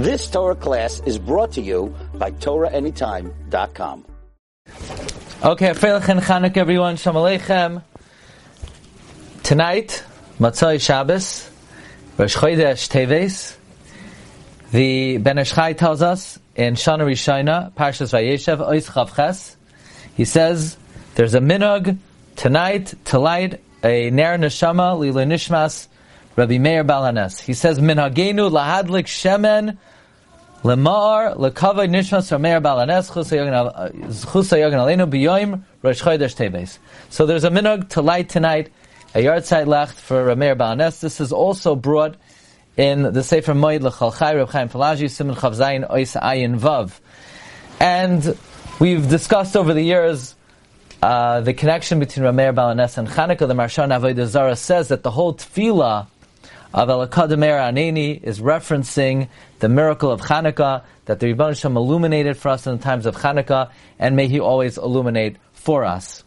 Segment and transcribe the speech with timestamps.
[0.00, 4.06] This Torah class is brought to you by TorahAnytime.com.
[5.44, 6.96] Okay, Freilich and everyone.
[6.96, 7.82] Shalom Aleichem.
[9.42, 10.02] Tonight,
[10.38, 11.50] Matzai Shabbos,
[12.16, 13.56] Rosh Chodesh Teves,
[14.70, 19.56] the Ben Ish Chai tells us in Shana Rishayna, Parshas Vayeshev, Ois Chavches,
[20.14, 20.78] he says,
[21.14, 21.98] there's a minog
[22.36, 25.88] tonight to light a Ner Neshama Lila Nishmas
[26.40, 27.38] Rabbi Meir Balanes.
[27.38, 29.76] He says, Minhagenu lahadlik shemen
[30.62, 36.78] lemar lekavay nishmas Meir Balanes chusayogan aleinu biyoim rosh chodesh tebes.
[37.10, 38.72] So there's a minog to light tonight,
[39.14, 41.00] a yahrzeit lecht for Meir Balanes.
[41.00, 42.16] This is also brought
[42.78, 47.00] in the Sefer Moed L'chal Chai Reb Chaim Falaji Simon Chav Zayin Ois Ayin Vav.
[47.80, 48.34] And
[48.78, 50.34] we've discussed over the years
[51.02, 53.46] uh, the connection between Rameir Balanes and Chanukah.
[53.46, 56.06] The Marshan Avodah Zara says that the whole tefillah
[56.72, 59.28] of Elakademer Aneni is referencing
[59.58, 63.16] the miracle of Chanukah that the Rebbe Shem illuminated for us in the times of
[63.16, 66.22] Chanukah, and may He always illuminate for us.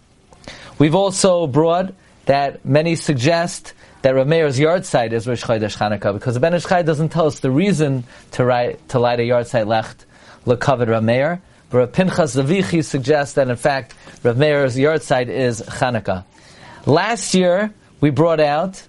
[0.80, 1.94] We've also brought
[2.26, 6.82] that many suggest that Rameir's yahrzeit is Rosh Chodesh Chanukah because the Ben Ish Chai
[6.82, 10.06] doesn't tell us the reason to, write, to light a yahrzeit lecht
[10.46, 11.40] lekavod Rameir.
[11.70, 16.26] But Rav Pinchas Zavichi suggests that in fact Rav Meir's yahrzeit is Chanukah.
[16.86, 18.86] Last year we brought out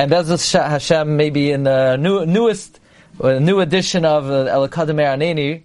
[0.00, 2.80] and Bezos Hashem, maybe in the new, newest,
[3.20, 5.64] uh, new edition of uh, El Aneni,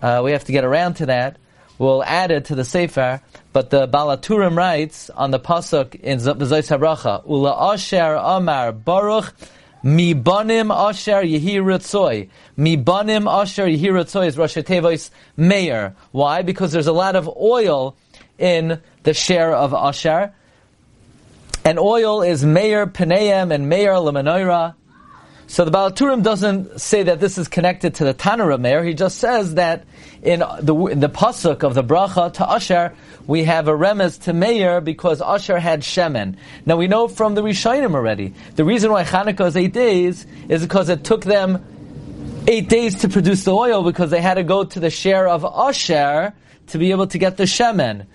[0.00, 1.36] uh, we have to get around to that.
[1.76, 3.20] We'll add it to the Sefer,
[3.52, 9.34] but the Balaturim writes on the pasuk in Zayis Habracha, Ula Asher Amar Baruch
[9.82, 12.30] Mi Banim Asher Yehi Ritzoy.
[12.56, 15.94] Mi Banim Asher Yehi Ritzoy is Rosh Tevois Meir.
[16.12, 16.40] Why?
[16.40, 17.98] Because there's a lot of oil
[18.38, 20.32] in the share of Asher.
[21.66, 24.74] And oil is Meir Peneim and Meir Lemanoira.
[25.46, 28.84] So the Balaturim doesn't say that this is connected to the Tanara Meir.
[28.84, 29.84] He just says that
[30.22, 32.94] in the, in the pasuk of the bracha to Asher,
[33.26, 36.36] we have a remez to Meir because Asher had Shemen.
[36.66, 38.34] Now we know from the Rishonim already.
[38.56, 41.64] The reason why Chanukah is eight days is because it took them
[42.46, 45.44] eight days to produce the oil because they had to go to the share of
[45.44, 46.34] Asher
[46.68, 48.06] to be able to get the Shemen.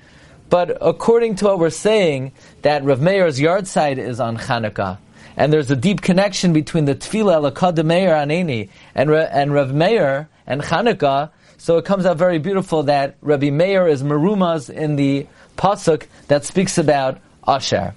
[0.50, 2.32] But according to what we're saying,
[2.64, 4.98] that Rav Meir's yahrzeit is on Chanukah,
[5.38, 10.28] and there's a deep connection between the Tefillah Lakad Meir Aneni and and Rav Meir
[10.48, 11.30] and Chanukah.
[11.58, 15.28] So it comes out very beautiful that Rabbi Meir is Marumas in the
[15.58, 17.94] pasuk that speaks about Asher.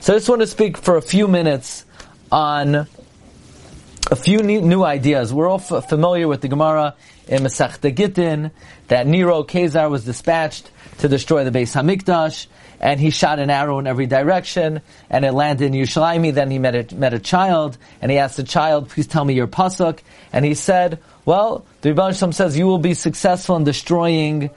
[0.00, 1.84] So I just want to speak for a few minutes
[2.30, 2.86] on
[4.10, 5.32] a few new ideas.
[5.32, 6.94] We're all f- familiar with the Gemara
[7.28, 8.50] in Masechta Gittin
[8.88, 12.46] that Nero Kezar was dispatched to destroy the Beis Hamikdash,
[12.80, 14.80] and he shot an arrow in every direction,
[15.10, 16.32] and it landed in Yerushalayim.
[16.32, 19.34] Then he met a, met a child, and he asked the child, "Please tell me
[19.34, 20.00] your pasuk."
[20.32, 24.50] And he said, "Well, the Rebbe says you will be successful in destroying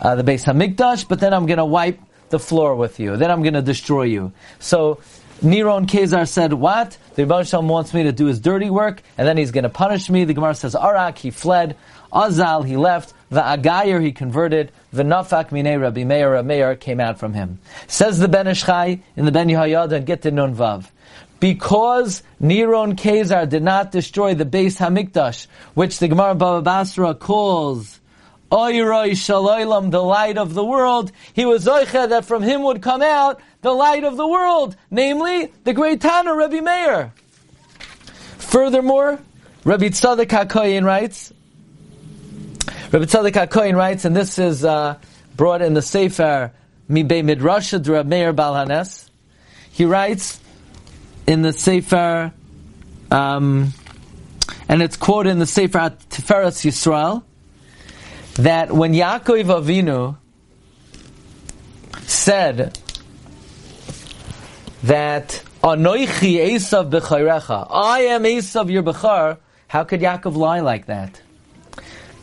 [0.00, 2.00] uh, the Beis Hamikdash, but then I'm going to wipe
[2.30, 3.16] the floor with you.
[3.16, 5.00] Then I'm going to destroy you." So.
[5.42, 6.98] Niron Kezar said, what?
[7.14, 10.10] The Rebbe wants me to do his dirty work, and then he's going to punish
[10.10, 10.24] me.
[10.24, 11.76] The Gemara says, Arak, he fled.
[12.12, 13.14] Azal, he left.
[13.30, 14.72] The Agayir, he converted.
[14.92, 17.60] The Nafak Mine Rabbi Meir, Rabbi Meir came out from him.
[17.86, 20.86] Says the Ben Ish Chai in the Ben Yehoyada and get to Nun Vav.
[21.38, 28.00] Because Niron Kezar did not destroy the Beis Hamikdash, which the Gemara Baba Basra calls
[28.50, 33.02] Oiroi Shaloilam, the light of the world, he was Zoicha that from him would come
[33.02, 37.12] out the light of the world, namely the great Tana Rabbi Meir.
[38.38, 39.18] Furthermore,
[39.64, 41.32] Rabbi Tzadok HaKoyin writes,
[42.92, 44.96] Rabbi Tzadok HaKoyin writes, and this is uh,
[45.36, 46.52] brought in the Sefer
[46.88, 49.10] Mibei Midrasha Rab Meir Balhanes.
[49.72, 50.40] He writes
[51.26, 52.32] in the Sefer,
[53.10, 53.74] um,
[54.68, 57.24] and it's quoted in the Sefer Tiferes Yisrael,
[58.34, 60.16] that when Yaakov Avinu
[62.06, 62.78] said
[64.84, 71.20] that Anoichi Esav b'chayrecha, I am Esav your bechar, how could Yaakov lie like that?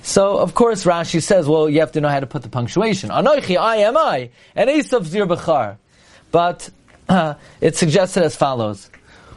[0.02, 3.10] So, of course, Rashi says, well, you have to know how to put the punctuation.
[3.10, 5.78] Anoichi, I am I, and Esav zir bechar.
[6.32, 6.70] But
[7.10, 8.90] uh, it's suggested as follows.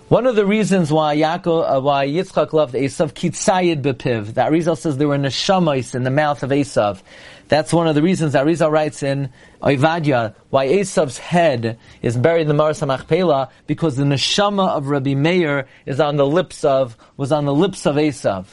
[0.08, 4.34] One of the reasons why Yaakov, uh, why Yitzchak loved Esav, kitzayid bepiv.
[4.34, 7.02] That Arizal says there were neshamas in the mouth of Esav.
[7.48, 9.30] That's one of the reasons Arizal writes in
[9.62, 15.14] Oivadya why Esav's head is buried in the Maras Machpelah because the neshama of Rabbi
[15.14, 18.46] Meir is on the lips of was on the lips of Esav.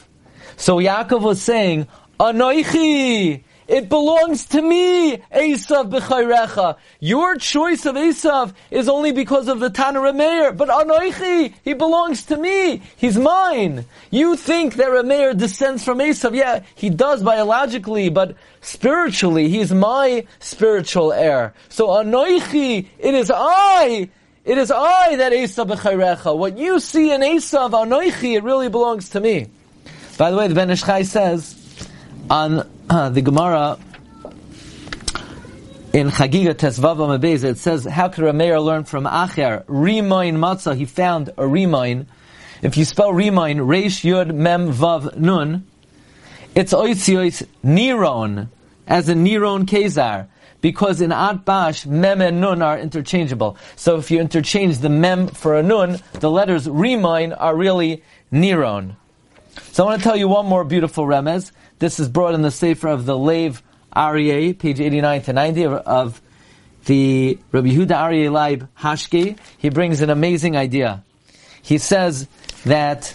[0.56, 1.88] So Yaakov was saying,
[2.18, 3.44] Anoichi!
[3.68, 6.76] It belongs to me, Esav b'chayrecha.
[7.00, 12.24] Your choice of Esav is only because of the Tana Rameir, but Anoichi, he belongs
[12.26, 12.80] to me.
[12.96, 13.84] He's mine.
[14.10, 16.36] You think that Rameir descends from Esav.
[16.36, 21.52] Yeah, he does biologically, but spiritually, he's my spiritual heir.
[21.68, 24.08] So Anoichi, it is I
[24.44, 26.38] it is I that Esav b'chayrecha.
[26.38, 29.48] What you see in Esav, Anoichi, it really belongs to me.
[30.16, 31.56] By the way, the Ben Ish Chai says
[32.30, 33.78] on uh, the Gemara
[35.92, 39.64] in Chagiga Tesvava Mabez, it says, how could Rameir learn from Acher?
[39.64, 42.06] Rimoin Matzah, he found a Rimoin.
[42.62, 45.66] If you spell Rimoin, Reish Yud Mem Vav Nun,
[46.54, 48.48] it's Oitzios Niron,
[48.86, 50.28] as in Niron Kezar.
[50.60, 53.56] Because in Atbash, Mem and Nun are interchangeable.
[53.76, 58.02] So if you interchange the Mem for a Nun, the letters Rimoin are really
[58.32, 58.96] Niron.
[59.72, 61.52] So I want to tell you one more beautiful remez.
[61.78, 63.62] This is brought in the Sefer of the Lev
[63.94, 66.22] Aryeh, page 89 to 90 of,
[66.86, 69.36] the Rabbi Yehuda Aryeh Leib Hashki.
[69.58, 71.02] He brings an amazing idea.
[71.60, 72.28] He says
[72.64, 73.12] that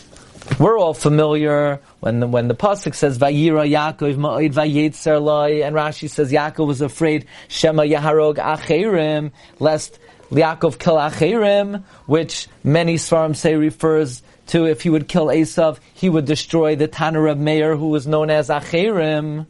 [0.60, 5.76] we're all familiar when the, when the pasuk says Vayira Yaakov Ma'od Vayetzer Loi, and
[5.76, 10.00] Rashi says Yaakov was afraid Shema Yaharog Acherim, lest
[10.32, 16.10] Yaakov kill Acherim, which many Svarim say refers to if he would kill Esav, he
[16.10, 19.46] would destroy the Tanner of Meir, who was known as Achirim.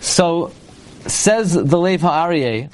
[0.00, 0.52] So,
[1.06, 2.70] says the Lev Ha'aryeh,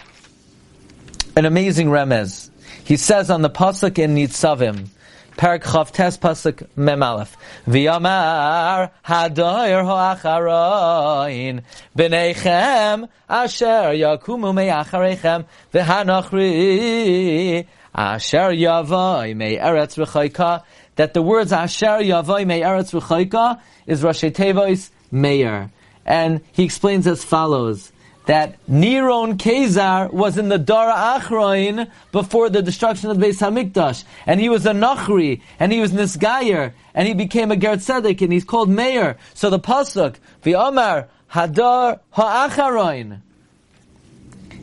[1.35, 2.51] an amazing remez.
[2.85, 4.89] He says on the pasuk in Nitzavim,
[5.37, 7.37] Parak Chav Tes Pasuk Mem Aleph.
[7.67, 11.63] V'yamar hadoyer ha'acharoin
[11.97, 15.45] b'neichem asher yakumu me'achareichem
[15.75, 17.67] v'hanachri
[17.97, 20.63] asher yavoi me'eretz v'chayka
[20.97, 25.71] that the words asher yavoi me'eretz v'chayka is Rashi Tevois Meir.
[26.05, 27.91] And he explains as follows
[28.27, 34.05] that Niron Kezar was in the Dara Achroin before the destruction of the Beis Hamikdash,
[34.27, 38.21] and he was a Nachri, and he was Nisgayer, and he became a Ger Tzedek,
[38.23, 39.17] and he's called Meir.
[39.35, 43.21] So the pasuk, Omar Hadar Ha'acharoin.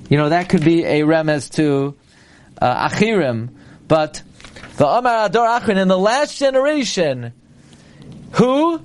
[0.10, 1.96] You know that could be a remez to
[2.64, 3.50] uh, Achirim,
[3.90, 4.24] but
[4.78, 7.34] the Omar Hadar Achroin in the last generation,
[8.32, 8.82] who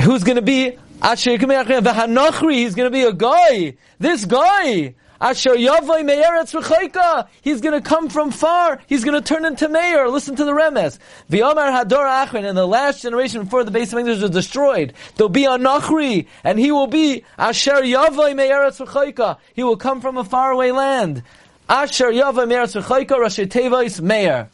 [0.00, 3.76] who's going to be Asher V'Hanochri, he's going to be a guy.
[3.98, 4.96] This guy.
[5.20, 7.28] Asher Yavai Me'eretz V'chayka.
[7.42, 8.80] He's going to come from far.
[8.88, 10.08] He's going to turn into Meir.
[10.08, 10.98] Listen to the remes.
[11.30, 15.44] V'Omar Hador Achron, in the last generation before the Beis Hamikdash was destroyed, there'll be
[15.44, 19.38] a and he will be Asher Yavai Me'eretz V'chayka.
[19.54, 21.22] He will come from a faraway land.
[21.68, 24.48] Asher Yavai Me'eretz V'chayka, Rashi Tevais Meir.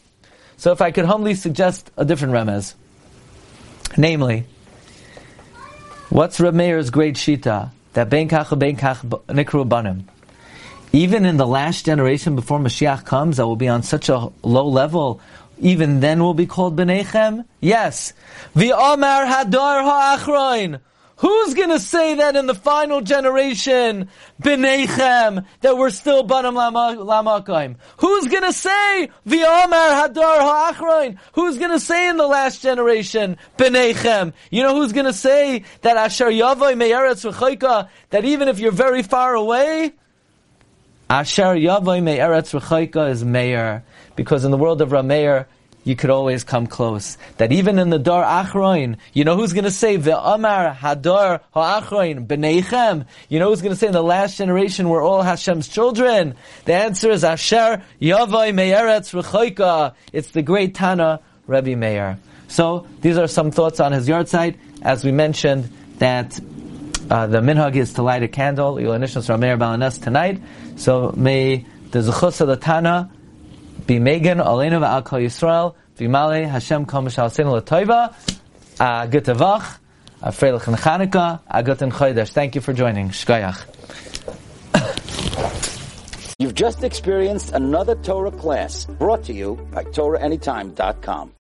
[0.57, 2.75] So if I could humbly suggest a different remes.
[3.97, 4.45] Namely,
[6.11, 7.71] What's Reb Meir's great shita?
[7.93, 10.09] That ben kach ben kach nikru banim.
[10.91, 14.69] Even in the last generation before Mashiach comes, I will be on such a low
[14.69, 15.21] level.
[15.59, 17.45] Even then, will be called benechem.
[17.61, 18.15] Yes,
[18.57, 20.81] the Omar Hadar Ha'achroin.
[21.19, 24.09] Who's to say that in the final generation,
[24.41, 27.77] B'neichem, that we're still Banam Lamakim?
[27.99, 31.19] Who's to say, V'omer Hadar Ha'achroin?
[31.33, 34.33] Who's to say in the last generation, B'neichem?
[34.51, 39.03] You know who's to say that Asher Yavai Me'eretz V'chayka, that even if you're very
[39.03, 39.95] far away,
[41.11, 43.83] Asher Yavai Me'eretz V'chayka is Meir.
[44.15, 45.47] Because in the world of Rameir,
[45.89, 47.17] you could always come close.
[47.39, 51.41] That even in the Dar Achroin, you know who's going to say, the Ve'amar Hadar
[51.55, 53.07] Ha'achroin, B'neichem?
[53.31, 56.35] You know who's going to say in the last generation we're all Hashem's children?
[56.67, 59.95] The answer is Asher Yavai Me'eretz Rechoika.
[60.13, 62.19] It's the great Tana, Rebbe Meir.
[62.49, 64.59] So, these are some thoughts on his yahrzeit.
[64.83, 66.39] As we mentioned, that
[67.11, 70.41] uh, the minhag is to light a candle, Ilanishnas Rameir Balanes tonight.
[70.77, 73.11] So, may the Zechus of the Tana
[73.89, 78.15] be Megan, Alena V'al Kol Yisrael, V'imale Hashem Kol Mishal Sinu L'Toiva,
[78.79, 79.79] a good Tavach,
[80.21, 82.31] a Freilich and Chanukah, a good Chodesh.
[82.33, 83.09] Thank you for joining.
[83.09, 83.65] Shkoyach.
[86.39, 91.33] You've just experienced another Torah class brought to you by TorahAnytime.com.